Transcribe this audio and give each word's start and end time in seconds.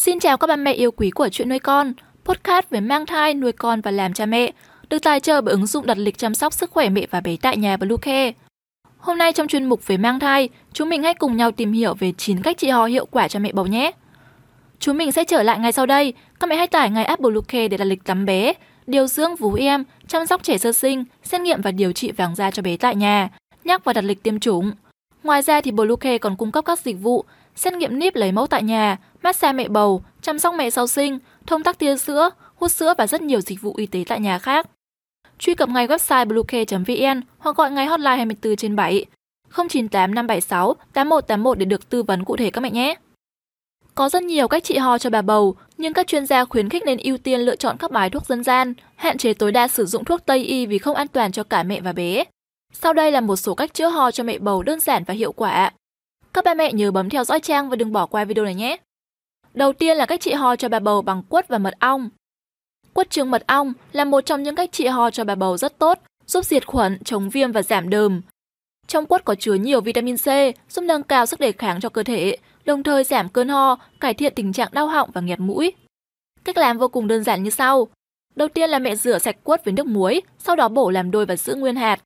Xin 0.00 0.20
chào 0.20 0.36
các 0.36 0.46
bà 0.46 0.56
mẹ 0.56 0.72
yêu 0.72 0.90
quý 0.90 1.10
của 1.10 1.28
chuyện 1.28 1.48
nuôi 1.48 1.58
con, 1.58 1.92
podcast 2.24 2.70
về 2.70 2.80
mang 2.80 3.06
thai, 3.06 3.34
nuôi 3.34 3.52
con 3.52 3.80
và 3.80 3.90
làm 3.90 4.12
cha 4.12 4.26
mẹ, 4.26 4.52
được 4.90 4.98
tài 5.02 5.20
trợ 5.20 5.40
bởi 5.40 5.52
ứng 5.52 5.66
dụng 5.66 5.86
đặt 5.86 5.98
lịch 5.98 6.18
chăm 6.18 6.34
sóc 6.34 6.52
sức 6.52 6.70
khỏe 6.70 6.88
mẹ 6.88 7.06
và 7.10 7.20
bé 7.20 7.36
tại 7.42 7.56
nhà 7.56 7.76
Bluecare. 7.76 8.32
Hôm 8.98 9.18
nay 9.18 9.32
trong 9.32 9.48
chuyên 9.48 9.64
mục 9.64 9.86
về 9.86 9.96
mang 9.96 10.20
thai, 10.20 10.48
chúng 10.72 10.88
mình 10.88 11.02
hãy 11.02 11.14
cùng 11.14 11.36
nhau 11.36 11.50
tìm 11.50 11.72
hiểu 11.72 11.94
về 11.94 12.12
9 12.18 12.42
cách 12.42 12.58
trị 12.58 12.68
ho 12.68 12.86
hiệu 12.86 13.06
quả 13.06 13.28
cho 13.28 13.38
mẹ 13.38 13.52
bầu 13.52 13.66
nhé. 13.66 13.92
Chúng 14.78 14.98
mình 14.98 15.12
sẽ 15.12 15.24
trở 15.24 15.42
lại 15.42 15.58
ngay 15.58 15.72
sau 15.72 15.86
đây, 15.86 16.12
các 16.40 16.50
mẹ 16.50 16.56
hãy 16.56 16.66
tải 16.66 16.90
ngay 16.90 17.04
app 17.04 17.20
Bluecare 17.20 17.68
để 17.68 17.76
đặt 17.76 17.84
lịch 17.84 18.04
tắm 18.04 18.24
bé, 18.24 18.52
điều 18.86 19.06
dưỡng 19.06 19.36
vú 19.36 19.54
em, 19.54 19.84
chăm 20.08 20.26
sóc 20.26 20.42
trẻ 20.42 20.58
sơ 20.58 20.72
sinh, 20.72 21.04
xét 21.22 21.40
nghiệm 21.40 21.62
và 21.62 21.70
điều 21.70 21.92
trị 21.92 22.12
vàng 22.12 22.34
da 22.34 22.50
cho 22.50 22.62
bé 22.62 22.76
tại 22.76 22.96
nhà, 22.96 23.28
nhắc 23.64 23.84
và 23.84 23.92
đặt 23.92 24.04
lịch 24.04 24.22
tiêm 24.22 24.40
chủng. 24.40 24.72
Ngoài 25.22 25.42
ra 25.42 25.60
thì 25.60 25.70
Bluecare 25.70 26.18
còn 26.18 26.36
cung 26.36 26.52
cấp 26.52 26.64
các 26.64 26.80
dịch 26.80 26.96
vụ 27.00 27.24
xét 27.56 27.72
nghiệm 27.72 27.98
níp 27.98 28.14
lấy 28.14 28.32
mẫu 28.32 28.46
tại 28.46 28.62
nhà, 28.62 28.96
massage 29.22 29.52
mẹ 29.52 29.68
bầu, 29.68 30.02
chăm 30.22 30.38
sóc 30.38 30.54
mẹ 30.54 30.70
sau 30.70 30.86
sinh, 30.86 31.18
thông 31.46 31.62
tắc 31.62 31.78
tia 31.78 31.96
sữa, 31.96 32.30
hút 32.54 32.72
sữa 32.72 32.94
và 32.98 33.06
rất 33.06 33.22
nhiều 33.22 33.40
dịch 33.40 33.60
vụ 33.60 33.74
y 33.76 33.86
tế 33.86 34.04
tại 34.08 34.20
nhà 34.20 34.38
khác. 34.38 34.66
Truy 35.38 35.54
cập 35.54 35.68
ngay 35.68 35.86
website 35.86 36.26
bluecare.vn 36.26 37.20
hoặc 37.38 37.56
gọi 37.56 37.70
ngay 37.70 37.86
hotline 37.86 38.16
24 38.16 38.56
trên 38.56 38.76
7 38.76 39.04
098 39.56 40.14
576 40.14 40.74
8181 40.92 41.58
để 41.58 41.64
được 41.64 41.88
tư 41.88 42.02
vấn 42.02 42.24
cụ 42.24 42.36
thể 42.36 42.50
các 42.50 42.60
mẹ 42.60 42.70
nhé. 42.70 42.94
Có 43.94 44.08
rất 44.08 44.22
nhiều 44.22 44.48
cách 44.48 44.64
trị 44.64 44.76
ho 44.76 44.98
cho 44.98 45.10
bà 45.10 45.22
bầu, 45.22 45.54
nhưng 45.78 45.92
các 45.92 46.06
chuyên 46.06 46.26
gia 46.26 46.44
khuyến 46.44 46.68
khích 46.68 46.82
nên 46.86 46.98
ưu 46.98 47.18
tiên 47.18 47.40
lựa 47.40 47.56
chọn 47.56 47.76
các 47.78 47.90
bài 47.90 48.10
thuốc 48.10 48.26
dân 48.26 48.44
gian, 48.44 48.74
hạn 48.96 49.18
chế 49.18 49.34
tối 49.34 49.52
đa 49.52 49.68
sử 49.68 49.86
dụng 49.86 50.04
thuốc 50.04 50.20
Tây 50.26 50.44
y 50.44 50.66
vì 50.66 50.78
không 50.78 50.96
an 50.96 51.08
toàn 51.08 51.32
cho 51.32 51.42
cả 51.44 51.62
mẹ 51.62 51.80
và 51.80 51.92
bé. 51.92 52.24
Sau 52.72 52.92
đây 52.92 53.12
là 53.12 53.20
một 53.20 53.36
số 53.36 53.54
cách 53.54 53.74
chữa 53.74 53.88
ho 53.88 54.10
cho 54.10 54.24
mẹ 54.24 54.38
bầu 54.38 54.62
đơn 54.62 54.80
giản 54.80 55.04
và 55.04 55.14
hiệu 55.14 55.32
quả. 55.32 55.72
Các 56.32 56.44
ba 56.44 56.54
mẹ 56.54 56.72
nhớ 56.72 56.90
bấm 56.90 57.10
theo 57.10 57.24
dõi 57.24 57.40
trang 57.40 57.68
và 57.68 57.76
đừng 57.76 57.92
bỏ 57.92 58.06
qua 58.06 58.24
video 58.24 58.44
này 58.44 58.54
nhé. 58.54 58.76
Đầu 59.54 59.72
tiên 59.72 59.96
là 59.96 60.06
cách 60.06 60.20
trị 60.20 60.32
ho 60.32 60.56
cho 60.56 60.68
bà 60.68 60.78
bầu 60.78 61.02
bằng 61.02 61.22
quất 61.22 61.48
và 61.48 61.58
mật 61.58 61.74
ong. 61.78 62.10
Quất 62.92 63.10
trứng 63.10 63.30
mật 63.30 63.46
ong 63.46 63.72
là 63.92 64.04
một 64.04 64.20
trong 64.20 64.42
những 64.42 64.54
cách 64.54 64.72
trị 64.72 64.86
ho 64.86 65.10
cho 65.10 65.24
bà 65.24 65.34
bầu 65.34 65.56
rất 65.56 65.78
tốt, 65.78 65.98
giúp 66.26 66.44
diệt 66.44 66.66
khuẩn, 66.66 66.98
chống 67.04 67.30
viêm 67.30 67.52
và 67.52 67.62
giảm 67.62 67.90
đờm. 67.90 68.20
Trong 68.86 69.06
quất 69.06 69.24
có 69.24 69.34
chứa 69.34 69.54
nhiều 69.54 69.80
vitamin 69.80 70.16
C, 70.16 70.26
giúp 70.68 70.82
nâng 70.82 71.02
cao 71.02 71.26
sức 71.26 71.40
đề 71.40 71.52
kháng 71.52 71.80
cho 71.80 71.88
cơ 71.88 72.02
thể, 72.02 72.36
đồng 72.64 72.82
thời 72.82 73.04
giảm 73.04 73.28
cơn 73.28 73.48
ho, 73.48 73.78
cải 74.00 74.14
thiện 74.14 74.32
tình 74.36 74.52
trạng 74.52 74.68
đau 74.72 74.86
họng 74.86 75.10
và 75.12 75.20
nghẹt 75.20 75.40
mũi. 75.40 75.72
Cách 76.44 76.56
làm 76.56 76.78
vô 76.78 76.88
cùng 76.88 77.06
đơn 77.06 77.24
giản 77.24 77.42
như 77.42 77.50
sau. 77.50 77.88
Đầu 78.36 78.48
tiên 78.48 78.70
là 78.70 78.78
mẹ 78.78 78.96
rửa 78.96 79.18
sạch 79.18 79.36
quất 79.44 79.64
với 79.64 79.72
nước 79.72 79.86
muối, 79.86 80.20
sau 80.38 80.56
đó 80.56 80.68
bổ 80.68 80.90
làm 80.90 81.10
đôi 81.10 81.26
và 81.26 81.36
giữ 81.36 81.54
nguyên 81.54 81.76
hạt. 81.76 82.00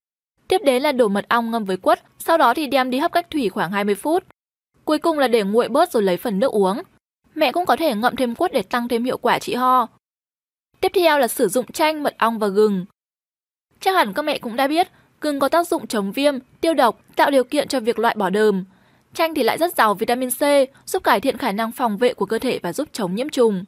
Tiếp 0.54 0.62
đến 0.64 0.82
là 0.82 0.92
đổ 0.92 1.08
mật 1.08 1.28
ong 1.28 1.50
ngâm 1.50 1.64
với 1.64 1.76
quất, 1.76 2.02
sau 2.18 2.38
đó 2.38 2.54
thì 2.54 2.66
đem 2.66 2.90
đi 2.90 2.98
hấp 2.98 3.12
cách 3.12 3.30
thủy 3.30 3.48
khoảng 3.48 3.72
20 3.72 3.94
phút. 3.94 4.24
Cuối 4.84 4.98
cùng 4.98 5.18
là 5.18 5.28
để 5.28 5.42
nguội 5.42 5.68
bớt 5.68 5.92
rồi 5.92 6.02
lấy 6.02 6.16
phần 6.16 6.38
nước 6.38 6.52
uống. 6.52 6.82
Mẹ 7.34 7.52
cũng 7.52 7.66
có 7.66 7.76
thể 7.76 7.94
ngậm 7.94 8.16
thêm 8.16 8.34
quất 8.34 8.52
để 8.52 8.62
tăng 8.62 8.88
thêm 8.88 9.04
hiệu 9.04 9.18
quả 9.18 9.38
trị 9.38 9.54
ho. 9.54 9.86
Tiếp 10.80 10.92
theo 10.94 11.18
là 11.18 11.28
sử 11.28 11.48
dụng 11.48 11.66
chanh, 11.72 12.02
mật 12.02 12.14
ong 12.18 12.38
và 12.38 12.46
gừng. 12.46 12.84
Chắc 13.80 13.94
hẳn 13.94 14.12
các 14.12 14.22
mẹ 14.22 14.38
cũng 14.38 14.56
đã 14.56 14.68
biết, 14.68 14.88
gừng 15.20 15.40
có 15.40 15.48
tác 15.48 15.68
dụng 15.68 15.86
chống 15.86 16.12
viêm, 16.12 16.34
tiêu 16.60 16.74
độc, 16.74 17.00
tạo 17.16 17.30
điều 17.30 17.44
kiện 17.44 17.68
cho 17.68 17.80
việc 17.80 17.98
loại 17.98 18.14
bỏ 18.18 18.30
đờm. 18.30 18.64
Chanh 19.14 19.34
thì 19.34 19.42
lại 19.42 19.58
rất 19.58 19.76
giàu 19.76 19.94
vitamin 19.94 20.30
C, 20.30 20.42
giúp 20.86 21.04
cải 21.04 21.20
thiện 21.20 21.38
khả 21.38 21.52
năng 21.52 21.72
phòng 21.72 21.96
vệ 21.96 22.14
của 22.14 22.26
cơ 22.26 22.38
thể 22.38 22.58
và 22.62 22.72
giúp 22.72 22.88
chống 22.92 23.14
nhiễm 23.14 23.28
trùng. 23.28 23.64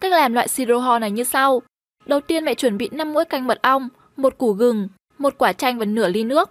Cách 0.00 0.12
làm 0.12 0.32
loại 0.32 0.48
siro 0.48 0.78
ho 0.78 0.98
này 0.98 1.10
như 1.10 1.24
sau. 1.24 1.62
Đầu 2.06 2.20
tiên 2.20 2.44
mẹ 2.44 2.54
chuẩn 2.54 2.78
bị 2.78 2.88
5 2.92 3.12
muỗng 3.12 3.28
canh 3.28 3.46
mật 3.46 3.62
ong, 3.62 3.88
một 4.16 4.38
củ 4.38 4.52
gừng, 4.52 4.88
một 5.20 5.34
quả 5.38 5.52
chanh 5.52 5.78
và 5.78 5.84
nửa 5.84 6.08
ly 6.08 6.24
nước. 6.24 6.50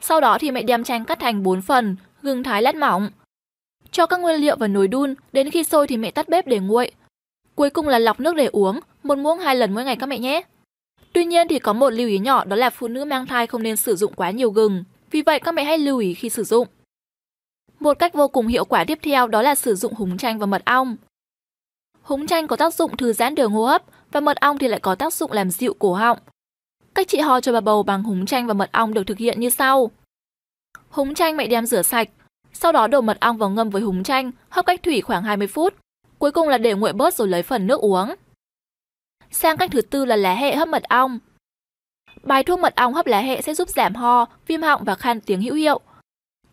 Sau 0.00 0.20
đó 0.20 0.38
thì 0.40 0.50
mẹ 0.50 0.62
đem 0.62 0.84
chanh 0.84 1.04
cắt 1.04 1.18
thành 1.20 1.42
4 1.42 1.62
phần, 1.62 1.96
gừng 2.22 2.42
thái 2.42 2.62
lát 2.62 2.74
mỏng. 2.74 3.10
Cho 3.90 4.06
các 4.06 4.20
nguyên 4.20 4.40
liệu 4.40 4.56
vào 4.56 4.68
nồi 4.68 4.88
đun, 4.88 5.14
đến 5.32 5.50
khi 5.50 5.64
sôi 5.64 5.86
thì 5.86 5.96
mẹ 5.96 6.10
tắt 6.10 6.28
bếp 6.28 6.46
để 6.46 6.58
nguội. 6.58 6.90
Cuối 7.54 7.70
cùng 7.70 7.88
là 7.88 7.98
lọc 7.98 8.20
nước 8.20 8.34
để 8.36 8.46
uống, 8.46 8.80
một 9.02 9.18
muỗng 9.18 9.38
hai 9.38 9.56
lần 9.56 9.74
mỗi 9.74 9.84
ngày 9.84 9.96
các 9.96 10.06
mẹ 10.06 10.18
nhé. 10.18 10.42
Tuy 11.12 11.24
nhiên 11.24 11.48
thì 11.48 11.58
có 11.58 11.72
một 11.72 11.90
lưu 11.90 12.08
ý 12.08 12.18
nhỏ 12.18 12.44
đó 12.44 12.56
là 12.56 12.70
phụ 12.70 12.88
nữ 12.88 13.04
mang 13.04 13.26
thai 13.26 13.46
không 13.46 13.62
nên 13.62 13.76
sử 13.76 13.96
dụng 13.96 14.12
quá 14.14 14.30
nhiều 14.30 14.50
gừng, 14.50 14.84
vì 15.10 15.22
vậy 15.22 15.40
các 15.40 15.52
mẹ 15.52 15.64
hãy 15.64 15.78
lưu 15.78 15.98
ý 15.98 16.14
khi 16.14 16.28
sử 16.28 16.44
dụng. 16.44 16.68
Một 17.80 17.98
cách 17.98 18.14
vô 18.14 18.28
cùng 18.28 18.46
hiệu 18.46 18.64
quả 18.64 18.84
tiếp 18.84 18.98
theo 19.02 19.26
đó 19.26 19.42
là 19.42 19.54
sử 19.54 19.74
dụng 19.74 19.94
húng 19.94 20.18
chanh 20.18 20.38
và 20.38 20.46
mật 20.46 20.64
ong. 20.64 20.96
Húng 22.02 22.26
chanh 22.26 22.46
có 22.46 22.56
tác 22.56 22.74
dụng 22.74 22.96
thư 22.96 23.12
giãn 23.12 23.34
đường 23.34 23.52
hô 23.52 23.64
hấp 23.64 23.82
và 24.12 24.20
mật 24.20 24.40
ong 24.40 24.58
thì 24.58 24.68
lại 24.68 24.80
có 24.80 24.94
tác 24.94 25.14
dụng 25.14 25.32
làm 25.32 25.50
dịu 25.50 25.74
cổ 25.78 25.94
họng. 25.94 26.18
Cách 26.94 27.08
trị 27.08 27.18
ho 27.18 27.40
cho 27.40 27.52
bà 27.52 27.60
bầu 27.60 27.82
bằng 27.82 28.02
húng 28.02 28.26
chanh 28.26 28.46
và 28.46 28.54
mật 28.54 28.72
ong 28.72 28.94
được 28.94 29.04
thực 29.06 29.18
hiện 29.18 29.40
như 29.40 29.50
sau. 29.50 29.90
Húng 30.88 31.14
chanh 31.14 31.36
mẹ 31.36 31.46
đem 31.46 31.66
rửa 31.66 31.82
sạch, 31.82 32.08
sau 32.52 32.72
đó 32.72 32.86
đổ 32.86 33.00
mật 33.00 33.20
ong 33.20 33.36
vào 33.36 33.50
ngâm 33.50 33.70
với 33.70 33.82
húng 33.82 34.04
chanh, 34.04 34.30
hấp 34.48 34.66
cách 34.66 34.82
thủy 34.82 35.00
khoảng 35.00 35.22
20 35.22 35.46
phút. 35.46 35.74
Cuối 36.18 36.32
cùng 36.32 36.48
là 36.48 36.58
để 36.58 36.74
nguội 36.74 36.92
bớt 36.92 37.14
rồi 37.14 37.28
lấy 37.28 37.42
phần 37.42 37.66
nước 37.66 37.80
uống. 37.80 38.14
Sang 39.30 39.56
cách 39.56 39.70
thứ 39.72 39.80
tư 39.80 40.04
là 40.04 40.16
lá 40.16 40.34
hệ 40.34 40.56
hấp 40.56 40.68
mật 40.68 40.82
ong. 40.82 41.18
Bài 42.22 42.42
thuốc 42.42 42.58
mật 42.58 42.74
ong 42.76 42.94
hấp 42.94 43.06
lá 43.06 43.20
hệ 43.20 43.42
sẽ 43.42 43.54
giúp 43.54 43.68
giảm 43.68 43.94
ho, 43.94 44.26
viêm 44.46 44.62
họng 44.62 44.84
và 44.84 44.94
khan 44.94 45.20
tiếng 45.20 45.42
hữu 45.42 45.54
hiệu. 45.54 45.80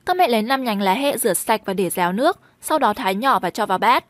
Các 0.06 0.18
mẹ 0.18 0.28
lấy 0.28 0.42
5 0.42 0.64
nhánh 0.64 0.82
lá 0.82 0.94
hệ 0.94 1.18
rửa 1.18 1.34
sạch 1.34 1.62
và 1.66 1.74
để 1.74 1.90
ráo 1.90 2.14
nước, 2.14 2.40
sau 2.62 2.80
đó 2.80 2.94
thái 2.94 3.16
nhỏ 3.16 3.40
và 3.40 3.50
cho 3.50 3.66
vào 3.66 3.78
bát. 3.78 4.06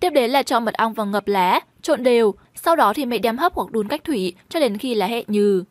Tiếp 0.00 0.10
đến 0.10 0.30
là 0.30 0.42
cho 0.42 0.60
mật 0.60 0.74
ong 0.74 0.92
vào 0.92 1.06
ngập 1.06 1.28
lá, 1.28 1.60
trộn 1.88 2.02
đều, 2.02 2.34
sau 2.54 2.76
đó 2.76 2.92
thì 2.92 3.06
mẹ 3.06 3.18
đem 3.18 3.38
hấp 3.38 3.54
hoặc 3.54 3.70
đun 3.72 3.88
cách 3.88 4.04
thủy 4.04 4.34
cho 4.48 4.60
đến 4.60 4.78
khi 4.78 4.94
là 4.94 5.06
hệ 5.06 5.24
nhừ. 5.26 5.64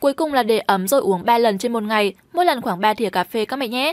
Cuối 0.00 0.12
cùng 0.12 0.32
là 0.32 0.42
để 0.42 0.58
ấm 0.58 0.88
rồi 0.88 1.00
uống 1.00 1.24
3 1.24 1.38
lần 1.38 1.58
trên 1.58 1.72
một 1.72 1.82
ngày, 1.82 2.14
mỗi 2.32 2.44
lần 2.44 2.60
khoảng 2.60 2.80
3 2.80 2.94
thìa 2.94 3.10
cà 3.10 3.24
phê 3.24 3.44
các 3.44 3.56
mẹ 3.56 3.68
nhé. 3.68 3.92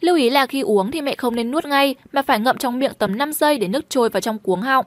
Lưu 0.00 0.16
ý 0.16 0.30
là 0.30 0.46
khi 0.46 0.60
uống 0.60 0.90
thì 0.90 1.02
mẹ 1.02 1.14
không 1.16 1.34
nên 1.34 1.50
nuốt 1.50 1.64
ngay 1.64 1.94
mà 2.12 2.22
phải 2.22 2.40
ngậm 2.40 2.58
trong 2.58 2.78
miệng 2.78 2.92
tầm 2.98 3.18
5 3.18 3.32
giây 3.32 3.58
để 3.58 3.68
nước 3.68 3.90
trôi 3.90 4.08
vào 4.08 4.20
trong 4.20 4.38
cuống 4.38 4.60
họng. 4.60 4.86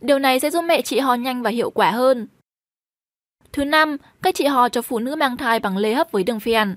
Điều 0.00 0.18
này 0.18 0.40
sẽ 0.40 0.50
giúp 0.50 0.62
mẹ 0.62 0.82
trị 0.82 0.98
ho 0.98 1.14
nhanh 1.14 1.42
và 1.42 1.50
hiệu 1.50 1.70
quả 1.70 1.90
hơn. 1.90 2.26
Thứ 3.52 3.64
năm, 3.64 3.96
cách 4.22 4.34
trị 4.34 4.44
ho 4.44 4.68
cho 4.68 4.82
phụ 4.82 4.98
nữ 4.98 5.16
mang 5.16 5.36
thai 5.36 5.60
bằng 5.60 5.76
lê 5.76 5.94
hấp 5.94 6.12
với 6.12 6.24
đường 6.24 6.40
phèn. 6.40 6.76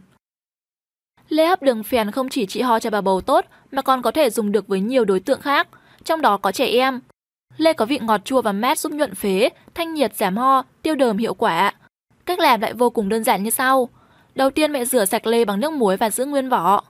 Lê 1.30 1.46
hấp 1.46 1.62
đường 1.62 1.84
phèn 1.84 2.12
không 2.12 2.30
chỉ 2.30 2.46
trị 2.46 2.62
ho 2.62 2.80
cho 2.80 2.90
bà 2.90 3.02
bầu 3.02 3.22
tốt 3.22 3.46
mà 3.72 3.82
còn 3.82 4.02
có 4.02 4.12
thể 4.12 4.30
dùng 4.30 4.52
được 4.52 4.68
với 4.68 4.80
nhiều 4.80 5.06
đối 5.06 5.20
tượng 5.20 5.42
khác, 5.42 5.68
trong 6.04 6.22
đó 6.22 6.38
có 6.38 6.52
trẻ 6.52 6.66
em. 6.66 7.00
Lê 7.58 7.74
có 7.74 7.86
vị 7.86 8.00
ngọt 8.02 8.26
chua 8.26 8.42
và 8.42 8.52
mát 8.52 8.80
giúp 8.80 8.92
nhuận 8.92 9.16
phế, 9.16 9.50
thanh 9.74 9.94
nhiệt 9.94 10.16
giảm 10.16 10.38
ho, 10.38 10.64
tiêu 10.82 10.96
đờm 10.96 11.18
hiệu 11.18 11.34
quả. 11.34 11.74
Cách 12.26 12.40
làm 12.40 12.62
lại 12.62 12.74
vô 12.74 12.90
cùng 12.90 13.10
đơn 13.10 13.24
giản 13.24 13.44
như 13.44 13.50
sau. 13.50 13.90
Đầu 14.36 14.50
tiên 14.50 14.72
mẹ 14.72 14.86
rửa 14.86 15.06
sạch 15.06 15.28
lê 15.28 15.46
bằng 15.46 15.60
nước 15.60 15.74
muối 15.74 15.98
và 15.98 16.10
giữ 16.10 16.26
nguyên 16.26 16.50
vỏ. 16.50 16.84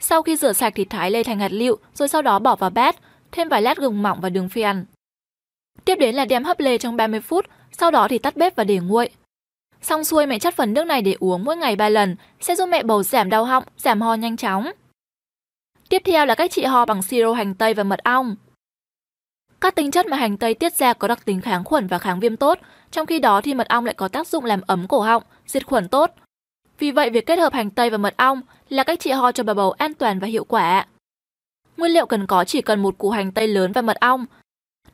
Sau 0.00 0.22
khi 0.22 0.36
rửa 0.36 0.52
sạch 0.52 0.72
thì 0.76 0.84
thái 0.84 1.10
lê 1.10 1.22
thành 1.22 1.38
hạt 1.38 1.52
lựu 1.52 1.76
rồi 1.94 2.08
sau 2.08 2.22
đó 2.22 2.38
bỏ 2.38 2.56
vào 2.56 2.70
bát, 2.70 2.96
thêm 3.32 3.48
vài 3.48 3.62
lát 3.62 3.78
gừng 3.78 4.02
mỏng 4.02 4.20
và 4.20 4.28
đường 4.28 4.48
phiền. 4.48 4.84
Tiếp 5.84 5.96
đến 5.96 6.14
là 6.14 6.24
đem 6.24 6.44
hấp 6.44 6.60
lê 6.60 6.78
trong 6.78 6.96
30 6.96 7.20
phút, 7.20 7.46
sau 7.72 7.90
đó 7.90 8.08
thì 8.08 8.18
tắt 8.18 8.36
bếp 8.36 8.56
và 8.56 8.64
để 8.64 8.78
nguội. 8.78 9.10
Xong 9.82 10.04
xuôi 10.04 10.26
mẹ 10.26 10.38
chắt 10.38 10.54
phần 10.54 10.74
nước 10.74 10.84
này 10.84 11.02
để 11.02 11.16
uống 11.20 11.44
mỗi 11.44 11.56
ngày 11.56 11.76
3 11.76 11.88
lần, 11.88 12.16
sẽ 12.40 12.56
giúp 12.56 12.66
mẹ 12.66 12.82
bầu 12.82 13.02
giảm 13.02 13.30
đau 13.30 13.44
họng, 13.44 13.64
giảm 13.76 14.00
ho 14.00 14.14
nhanh 14.14 14.36
chóng. 14.36 14.70
Tiếp 15.88 16.02
theo 16.04 16.26
là 16.26 16.34
cách 16.34 16.50
trị 16.50 16.64
ho 16.64 16.84
bằng 16.84 17.02
siro 17.02 17.32
hành 17.32 17.54
tây 17.54 17.74
và 17.74 17.84
mật 17.84 18.00
ong. 18.04 18.36
Các 19.60 19.74
tinh 19.74 19.90
chất 19.90 20.06
mà 20.06 20.16
hành 20.16 20.36
tây 20.36 20.54
tiết 20.54 20.74
ra 20.74 20.92
có 20.92 21.08
đặc 21.08 21.24
tính 21.24 21.40
kháng 21.40 21.64
khuẩn 21.64 21.86
và 21.86 21.98
kháng 21.98 22.20
viêm 22.20 22.36
tốt, 22.36 22.58
trong 22.90 23.06
khi 23.06 23.18
đó 23.18 23.40
thì 23.40 23.54
mật 23.54 23.68
ong 23.68 23.84
lại 23.84 23.94
có 23.94 24.08
tác 24.08 24.26
dụng 24.26 24.44
làm 24.44 24.60
ấm 24.66 24.88
cổ 24.88 25.00
họng, 25.00 25.22
diệt 25.46 25.66
khuẩn 25.66 25.88
tốt. 25.88 26.10
Vì 26.78 26.90
vậy 26.90 27.10
việc 27.10 27.26
kết 27.26 27.38
hợp 27.38 27.52
hành 27.52 27.70
tây 27.70 27.90
và 27.90 27.98
mật 27.98 28.14
ong 28.16 28.40
là 28.68 28.84
cách 28.84 29.00
trị 29.00 29.10
ho 29.10 29.32
cho 29.32 29.44
bà 29.44 29.54
bầu 29.54 29.70
an 29.70 29.94
toàn 29.94 30.18
và 30.18 30.26
hiệu 30.26 30.44
quả. 30.44 30.86
Nguyên 31.76 31.92
liệu 31.92 32.06
cần 32.06 32.26
có 32.26 32.44
chỉ 32.44 32.62
cần 32.62 32.82
một 32.82 32.98
củ 32.98 33.10
hành 33.10 33.32
tây 33.32 33.48
lớn 33.48 33.72
và 33.72 33.82
mật 33.82 33.96
ong. 34.00 34.26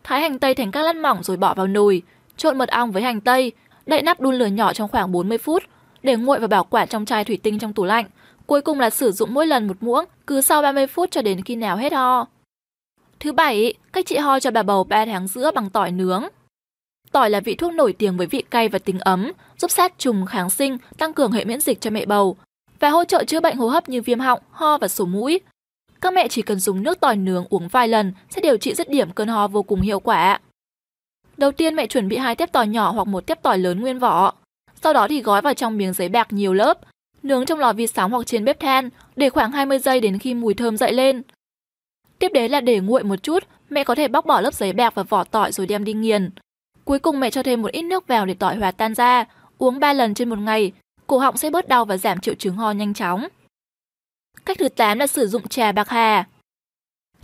Thái 0.05 0.21
hành 0.21 0.39
tây 0.39 0.55
thành 0.55 0.71
các 0.71 0.83
lát 0.83 0.97
mỏng 0.97 1.23
rồi 1.23 1.37
bỏ 1.37 1.55
vào 1.55 1.67
nồi, 1.67 2.03
trộn 2.37 2.59
mật 2.59 2.69
ong 2.69 2.93
với 2.93 3.03
hành 3.03 3.21
tây, 3.21 3.53
đậy 3.87 4.03
nắp 4.03 4.21
đun 4.21 4.35
lửa 4.35 4.47
nhỏ 4.47 4.73
trong 4.73 4.89
khoảng 4.89 5.13
40 5.13 5.39
phút, 5.39 5.63
để 6.03 6.17
nguội 6.17 6.41
và 6.41 6.47
bảo 6.47 6.65
quản 6.65 6.89
trong 6.89 7.05
chai 7.05 7.25
thủy 7.25 7.39
tinh 7.43 7.59
trong 7.59 7.73
tủ 7.73 7.85
lạnh. 7.85 8.07
Cuối 8.47 8.61
cùng 8.61 8.81
là 8.81 8.91
sử 8.91 9.13
dụng 9.13 9.35
mỗi 9.35 9.47
lần 9.47 9.69
một 9.69 9.77
muỗng, 9.81 10.05
cứ 10.27 10.41
sau 10.41 10.63
30 10.63 10.87
phút 10.87 11.11
cho 11.11 11.23
đến 11.23 11.43
khi 11.43 11.57
nào 11.57 11.77
hết 11.77 11.93
ho. 11.93 12.27
Thứ 13.25 13.33
bảy, 13.33 13.75
cách 13.93 14.07
trị 14.07 14.17
ho 14.17 14.41
cho 14.41 14.51
bà 14.51 14.63
bầu 14.63 14.85
3 14.85 15.05
tháng 15.05 15.29
giữa 15.29 15.51
bằng 15.55 15.71
tỏi 15.71 15.93
nướng. 15.93 16.25
Tỏi 17.13 17.31
là 17.31 17.41
vị 17.41 17.55
thuốc 17.55 17.73
nổi 17.73 17.93
tiếng 17.93 18.17
với 18.17 18.27
vị 18.27 18.45
cay 18.51 18.69
và 18.69 18.79
tính 18.79 18.99
ấm, 18.99 19.33
giúp 19.59 19.71
sát 19.71 19.99
trùng, 19.99 20.27
kháng 20.27 20.51
sinh, 20.51 20.79
tăng 20.99 21.13
cường 21.13 21.33
hệ 21.33 21.45
miễn 21.45 21.61
dịch 21.61 21.81
cho 21.81 21.91
mẹ 21.91 22.07
bầu 22.07 22.37
và 22.81 22.91
hỗ 22.91 23.05
trợ 23.05 23.25
chữa 23.25 23.41
bệnh 23.41 23.57
hô 23.57 23.69
hấp 23.69 23.89
như 23.89 24.03
viêm 24.03 24.21
họng, 24.21 24.41
ho 24.51 24.79
và 24.79 24.89
sổ 24.89 25.05
mũi. 25.05 25.41
Các 26.01 26.13
mẹ 26.13 26.29
chỉ 26.29 26.43
cần 26.43 26.61
dùng 26.61 26.83
nước 26.83 27.01
tỏi 27.01 27.17
nướng 27.17 27.45
uống 27.51 27.69
vài 27.69 27.89
lần 27.89 28.13
sẽ 28.31 28.41
điều 28.41 28.57
trị 28.57 28.75
dứt 28.75 28.89
điểm 28.89 29.13
cơn 29.13 29.29
ho 29.29 29.49
vô 29.49 29.63
cùng 29.63 29.81
hiệu 29.81 30.01
quả. 30.01 30.41
Đầu 31.37 31.53
tiên 31.53 31.75
mẹ 31.75 31.87
chuẩn 31.87 32.09
bị 32.09 32.17
hai 32.17 32.35
tép 32.35 32.53
tỏi 32.53 32.69
nhỏ 32.69 32.91
hoặc 32.91 33.07
một 33.07 33.27
tép 33.27 33.43
tỏi 33.43 33.59
lớn 33.59 33.81
nguyên 33.81 33.99
vỏ. 33.99 34.35
Sau 34.83 34.93
đó 34.93 35.09
thì 35.09 35.23
gói 35.23 35.43
vào 35.43 35.55
trong 35.55 35.77
miếng 35.77 35.93
giấy 35.93 36.09
bạc 36.09 36.29
nhiều 36.31 36.53
lớp, 36.53 36.79
nướng 37.23 37.47
trong 37.47 37.59
lò 37.59 37.73
vi 37.73 37.87
sóng 37.87 38.11
hoặc 38.11 38.27
trên 38.27 38.45
bếp 38.45 38.61
than 38.61 38.91
để 39.17 39.31
khoảng 39.31 39.53
20 39.53 39.79
giây 39.79 40.01
đến 40.01 40.19
khi 40.19 40.35
mùi 40.35 40.55
thơm 40.55 40.77
dậy 40.77 40.93
lên. 40.93 41.23
Tiếp 42.25 42.33
đến 42.33 42.51
là 42.51 42.61
để 42.61 42.81
nguội 42.81 43.03
một 43.03 43.23
chút, 43.23 43.45
mẹ 43.71 43.85
có 43.85 43.95
thể 43.95 44.09
bóc 44.09 44.27
bỏ 44.27 44.41
lớp 44.41 44.55
giấy 44.55 44.73
bạc 44.73 44.95
và 44.95 45.03
vỏ 45.03 45.25
tỏi 45.25 45.53
rồi 45.53 45.67
đem 45.67 45.85
đi 45.85 45.93
nghiền. 45.93 46.31
Cuối 46.85 46.99
cùng 46.99 47.21
mẹ 47.21 47.31
cho 47.31 47.43
thêm 47.43 47.63
một 47.63 47.73
ít 47.73 47.83
nước 47.83 48.07
vào 48.07 48.27
để 48.27 48.35
tỏi 48.35 48.57
hòa 48.57 48.71
tan 48.71 48.95
ra, 48.95 49.25
uống 49.59 49.81
3 49.81 49.93
lần 49.93 50.15
trên 50.15 50.29
một 50.29 50.39
ngày, 50.39 50.73
cổ 51.07 51.19
họng 51.19 51.37
sẽ 51.37 51.51
bớt 51.51 51.69
đau 51.69 51.85
và 51.85 51.97
giảm 51.97 52.21
triệu 52.21 52.35
chứng 52.35 52.57
ho 52.57 52.71
nhanh 52.71 52.95
chóng. 52.95 53.29
Cách 54.45 54.59
thứ 54.59 54.69
8 54.69 54.99
là 54.99 55.07
sử 55.07 55.27
dụng 55.27 55.49
trà 55.49 55.73
bạc 55.73 55.89
hà. 55.89 56.25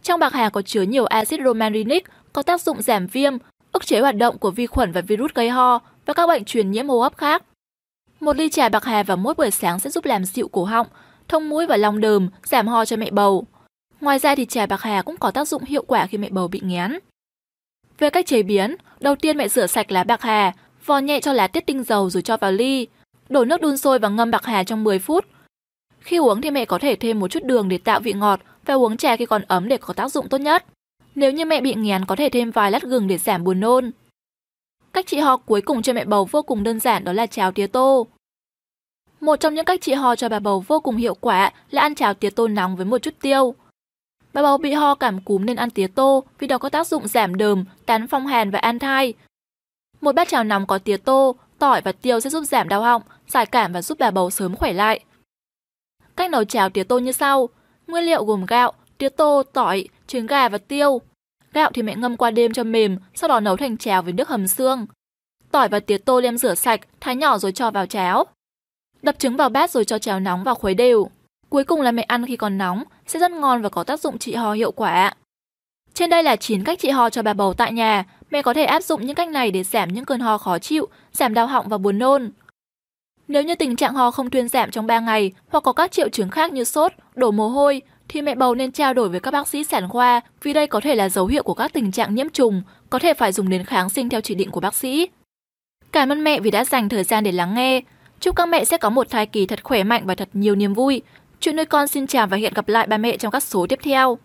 Trong 0.03 0.21
bạc 0.21 0.33
hà 0.33 0.49
có 0.49 0.63
chứa 0.63 0.83
nhiều 0.83 1.05
axit 1.05 1.41
romarinic 1.45 2.07
có 2.33 2.43
tác 2.43 2.61
dụng 2.61 2.83
giảm 2.83 3.07
viêm, 3.07 3.33
ức 3.73 3.87
chế 3.87 4.01
hoạt 4.01 4.17
động 4.17 4.39
của 4.39 4.51
vi 4.51 4.67
khuẩn 4.67 4.93
và 4.93 5.01
virus 5.01 5.33
gây 5.35 5.51
ho 5.51 5.79
và 6.07 6.15
các 6.15 6.27
bệnh 6.27 6.45
truyền 6.45 6.71
nhiễm 6.71 6.89
hô 6.89 7.01
hấp 7.01 7.17
khác. 7.17 7.45
Một 8.21 8.37
ly 8.37 8.49
trà 8.49 8.69
bạc 8.69 8.85
hà 8.85 9.03
vào 9.03 9.17
mỗi 9.17 9.35
buổi 9.35 9.51
sáng 9.51 9.81
sẽ 9.81 9.91
giúp 9.91 10.05
làm 10.05 10.25
dịu 10.25 10.49
cổ 10.49 10.65
họng, 10.65 10.87
thông 11.29 11.49
mũi 11.49 11.67
và 11.67 11.77
lòng 11.77 12.01
đờm, 12.01 12.29
giảm 12.43 12.69
ho 12.69 12.85
cho 12.85 12.97
mẹ 12.97 13.11
bầu. 13.11 13.47
Ngoài 14.01 14.19
ra 14.19 14.35
thì 14.35 14.47
trà 14.47 14.67
bạc 14.67 14.83
hà 14.83 15.03
cũng 15.03 15.17
có 15.17 15.31
tác 15.31 15.49
dụng 15.49 15.65
hiệu 15.65 15.85
quả 15.87 16.07
khi 16.07 16.19
mẹ 16.19 16.29
bầu 16.31 16.49
bị 16.49 16.61
nghén. 16.65 16.99
Về 17.99 18.11
cách 18.11 18.27
chế 18.27 18.43
biến, 18.43 18.77
đầu 19.01 19.15
tiên 19.17 19.37
mẹ 19.37 19.49
rửa 19.49 19.67
sạch 19.67 19.91
lá 19.91 20.05
bạc 20.05 20.23
hà, 20.23 20.53
vò 20.87 20.99
nhẹ 20.99 21.21
cho 21.21 21.33
lá 21.33 21.47
tiết 21.47 21.67
tinh 21.67 21.85
dầu 21.85 22.11
rồi 22.11 22.23
cho 22.23 22.37
vào 22.37 22.53
ly. 22.53 22.87
Đổ 23.29 23.45
nước 23.45 23.61
đun 23.61 23.77
sôi 23.77 23.99
và 23.99 24.09
ngâm 24.09 24.31
bạc 24.31 24.45
hà 24.45 24.65
trong 24.65 24.85
10 24.85 24.99
phút. 24.99 25.27
Khi 26.01 26.17
uống 26.17 26.41
thì 26.41 26.51
mẹ 26.51 26.65
có 26.65 26.79
thể 26.79 26.97
thêm 26.97 27.21
một 27.21 27.29
chút 27.29 27.45
đường 27.45 27.69
để 27.69 27.79
tạo 27.79 28.01
vị 28.01 28.13
ngọt 28.13 28.41
và 28.67 28.75
uống 28.75 28.97
trà 28.97 29.17
khi 29.17 29.27
còn 29.27 29.43
ấm 29.49 29.69
để 29.69 29.77
có 29.77 29.95
tác 29.95 30.13
dụng 30.13 30.29
tốt 30.29 30.39
nhất. 30.39 30.65
Nếu 31.15 31.33
như 31.33 31.45
mẹ 31.45 31.61
bị 31.61 31.75
nghén 31.75 32.05
có 32.05 32.17
thể 32.17 32.29
thêm 32.29 32.51
vài 32.51 32.71
lát 32.71 32.83
gừng 32.83 33.09
để 33.09 33.19
giảm 33.19 33.45
buồn 33.45 33.61
nôn. 33.61 33.91
Cách 34.93 35.07
trị 35.07 35.19
ho 35.19 35.37
cuối 35.37 35.61
cùng 35.61 35.83
cho 35.83 35.93
mẹ 35.93 36.05
bầu 36.05 36.29
vô 36.31 36.43
cùng 36.43 36.63
đơn 36.63 36.81
giản 36.81 37.05
đó 37.05 37.13
là 37.13 37.27
cháo 37.27 37.53
tía 37.53 37.67
tô. 37.67 38.07
Một 39.21 39.41
trong 39.41 39.55
những 39.55 39.65
cách 39.65 39.81
trị 39.81 39.93
ho 39.93 40.17
cho 40.17 40.29
bà 40.29 40.39
bầu 40.39 40.65
vô 40.67 40.81
cùng 40.81 40.97
hiệu 40.97 41.15
quả 41.15 41.53
là 41.71 41.83
ăn 41.83 41.95
cháo 41.95 42.15
tía 42.15 42.31
tô 42.31 42.49
nóng 42.49 42.77
với 42.77 42.87
một 42.87 42.99
chút 42.99 43.15
tiêu. 43.21 43.55
Bà 44.33 44.43
bầu 44.43 44.59
bị 44.59 44.73
ho 44.73 44.95
cảm 44.95 45.21
cúm 45.21 45.47
nên 45.47 45.57
ăn 45.57 45.71
tía 45.71 45.87
tô 45.87 46.25
vì 46.39 46.47
đó 46.47 46.59
có 46.59 46.69
tác 46.69 46.87
dụng 46.87 47.09
giảm 47.09 47.35
đờm, 47.35 47.65
tán 47.87 48.07
phong 48.07 48.27
hàn 48.27 48.51
và 48.51 48.59
an 48.59 48.79
thai. 48.79 49.15
Một 50.01 50.15
bát 50.15 50.29
cháo 50.29 50.45
nóng 50.45 50.67
có 50.67 50.79
tía 50.79 50.97
tô, 50.97 51.35
tỏi 51.59 51.81
và 51.85 51.93
tiêu 51.93 52.21
sẽ 52.21 52.31
giúp 52.31 52.45
giảm 52.45 52.69
đau 52.69 52.83
họng, 52.83 53.03
giải 53.29 53.47
cảm 53.47 53.73
và 53.73 53.83
giúp 53.83 53.99
bà 53.99 54.11
bầu 54.11 54.31
sớm 54.31 54.57
khỏe 54.57 54.73
lại. 54.73 55.01
Cách 56.17 56.31
nấu 56.31 56.45
cháo 56.45 56.71
tía 56.71 56.85
tô 56.85 56.99
như 56.99 57.13
sau. 57.13 57.49
Nguyên 57.87 58.05
liệu 58.05 58.25
gồm 58.25 58.47
gạo, 58.47 58.73
tía 58.99 59.09
tô, 59.09 59.43
tỏi, 59.53 59.89
trứng 60.07 60.27
gà 60.27 60.49
và 60.49 60.59
tiêu. 60.59 61.01
Gạo 61.53 61.71
thì 61.75 61.83
mẹ 61.83 61.97
ngâm 61.97 62.17
qua 62.17 62.31
đêm 62.31 62.53
cho 62.53 62.65
mềm, 62.65 62.99
sau 63.15 63.29
đó 63.29 63.41
nấu 63.41 63.57
thành 63.57 63.77
cháo 63.77 64.03
với 64.03 64.13
nước 64.13 64.29
hầm 64.29 64.49
xương. 64.49 64.87
Tỏi 65.51 65.69
và 65.69 65.81
tía 65.81 65.99
tô 65.99 66.21
đem 66.21 66.39
rửa 66.39 66.55
sạch, 66.55 66.81
thái 67.01 67.17
nhỏ 67.17 67.39
rồi 67.39 67.53
cho 67.53 67.71
vào 67.71 67.87
cháo. 67.87 68.25
Đập 69.03 69.19
trứng 69.19 69.37
vào 69.37 69.49
bát 69.49 69.71
rồi 69.71 69.85
cho 69.85 69.99
cháo 69.99 70.21
nóng 70.21 70.45
vào 70.45 70.55
khuấy 70.55 70.75
đều. 70.75 71.11
Cuối 71.49 71.65
cùng 71.65 71.81
là 71.81 71.93
mẹ 71.93 72.03
ăn 72.03 72.27
khi 72.27 72.37
còn 72.37 72.59
nóng, 72.59 72.85
sẽ 73.11 73.19
rất 73.19 73.31
ngon 73.31 73.63
và 73.63 73.69
có 73.69 73.85
tác 73.85 74.01
dụng 74.01 74.19
trị 74.19 74.35
ho 74.35 74.53
hiệu 74.53 74.73
quả. 74.73 75.15
Trên 75.95 76.11
đây 76.11 76.23
là 76.23 76.37
9 76.37 76.65
cách 76.65 76.79
trị 76.79 76.91
ho 76.91 77.11
cho 77.11 77.23
bà 77.23 77.33
bầu 77.33 77.55
tại 77.55 77.73
nhà. 77.73 78.05
Mẹ 78.31 78.43
có 78.43 78.55
thể 78.55 78.65
áp 78.65 78.83
dụng 78.83 79.07
những 79.07 79.15
cách 79.15 79.29
này 79.29 79.51
để 79.51 79.63
giảm 79.63 79.89
những 79.89 80.05
cơn 80.05 80.21
ho 80.21 80.39
khó 80.39 80.59
chịu, 80.59 80.89
giảm 81.13 81.35
đau 81.35 81.47
họng 81.47 81.69
và 81.69 81.79
buồn 81.79 81.99
nôn. 81.99 82.31
Nếu 83.29 83.43
như 83.43 83.55
tình 83.55 83.77
trạng 83.77 83.95
ho 83.95 84.11
không 84.11 84.31
thuyên 84.31 84.49
giảm 84.49 84.71
trong 84.71 84.87
3 84.87 85.01
ngày 85.01 85.33
hoặc 85.49 85.61
có 85.61 85.73
các 85.73 85.93
triệu 85.93 86.09
chứng 86.09 86.31
khác 86.31 86.53
như 86.53 86.65
sốt, 86.65 86.93
đổ 87.15 87.31
mồ 87.31 87.49
hôi, 87.49 87.83
thì 88.09 88.23
mẹ 88.23 88.35
bầu 88.35 88.55
nên 88.55 88.73
trao 88.73 88.95
đổi 88.95 89.09
với 89.09 89.21
các 89.21 89.31
bác 89.31 89.49
sĩ 89.49 89.65
sản 89.65 89.89
khoa 89.89 90.21
vì 90.43 90.53
đây 90.53 90.67
có 90.67 90.81
thể 90.81 90.95
là 90.95 91.09
dấu 91.09 91.27
hiệu 91.27 91.43
của 91.43 91.55
các 91.55 91.73
tình 91.73 91.93
trạng 91.93 92.15
nhiễm 92.15 92.29
trùng, 92.29 92.63
có 92.91 92.99
thể 92.99 93.15
phải 93.15 93.33
dùng 93.33 93.49
đến 93.49 93.65
kháng 93.65 93.91
sinh 93.91 94.09
theo 94.09 94.21
chỉ 94.21 94.35
định 94.35 94.51
của 94.51 94.61
bác 94.61 94.75
sĩ. 94.75 95.09
Cảm 95.93 96.13
ơn 96.13 96.25
mẹ 96.25 96.41
vì 96.41 96.51
đã 96.51 96.65
dành 96.65 96.89
thời 96.89 97.05
gian 97.05 97.25
để 97.25 97.33
lắng 97.33 97.55
nghe. 97.55 97.81
Chúc 98.21 98.37
các 98.37 98.47
mẹ 98.49 98.65
sẽ 98.65 98.77
có 98.77 98.91
một 98.91 99.11
thai 99.11 99.27
kỳ 99.27 99.47
thật 99.47 99.65
khỏe 99.65 99.85
mạnh 99.85 100.03
và 100.07 100.15
thật 100.15 100.29
nhiều 100.33 100.55
niềm 100.55 100.75
vui. 100.75 101.03
Chuyện 101.41 101.57
nuôi 101.57 101.67
con 101.67 101.89
xin 101.89 102.07
chào 102.07 102.27
và 102.27 102.37
hẹn 102.37 102.55
gặp 102.55 102.69
lại 102.69 102.87
ba 102.87 102.99
mẹ 102.99 103.17
trong 103.17 103.33
các 103.33 103.43
số 103.43 103.67
tiếp 103.69 103.79
theo. 103.83 104.19